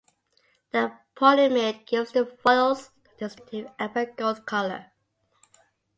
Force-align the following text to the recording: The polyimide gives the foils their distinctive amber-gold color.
The 0.71 0.93
polyimide 1.15 1.85
gives 1.85 2.11
the 2.11 2.25
foils 2.25 2.89
their 3.19 3.27
distinctive 3.29 3.69
amber-gold 3.77 4.47
color. 4.47 4.87